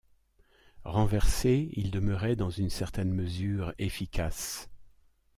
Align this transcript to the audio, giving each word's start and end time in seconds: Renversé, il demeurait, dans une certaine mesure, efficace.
Renversé, 0.85 1.69
il 1.73 1.91
demeurait, 1.91 2.35
dans 2.35 2.49
une 2.49 2.71
certaine 2.71 3.13
mesure, 3.13 3.75
efficace. 3.77 4.67